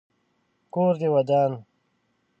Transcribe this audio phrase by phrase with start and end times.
[0.73, 1.51] کور دي ودان.